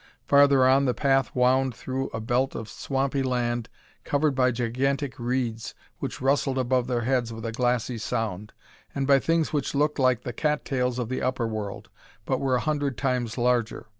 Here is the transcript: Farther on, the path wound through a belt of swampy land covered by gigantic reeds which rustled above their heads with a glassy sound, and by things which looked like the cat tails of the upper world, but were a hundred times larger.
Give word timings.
Farther 0.25 0.65
on, 0.67 0.85
the 0.85 0.95
path 0.95 1.29
wound 1.35 1.75
through 1.75 2.07
a 2.09 2.19
belt 2.19 2.55
of 2.55 2.67
swampy 2.67 3.21
land 3.21 3.69
covered 4.03 4.33
by 4.33 4.49
gigantic 4.49 5.19
reeds 5.19 5.75
which 5.99 6.19
rustled 6.19 6.57
above 6.57 6.87
their 6.87 7.01
heads 7.01 7.31
with 7.31 7.45
a 7.45 7.51
glassy 7.51 7.99
sound, 7.99 8.51
and 8.95 9.05
by 9.05 9.19
things 9.19 9.53
which 9.53 9.75
looked 9.75 9.99
like 9.99 10.23
the 10.23 10.33
cat 10.33 10.65
tails 10.65 10.97
of 10.97 11.07
the 11.07 11.21
upper 11.21 11.45
world, 11.45 11.91
but 12.25 12.39
were 12.39 12.55
a 12.55 12.61
hundred 12.61 12.97
times 12.97 13.37
larger. 13.37 13.85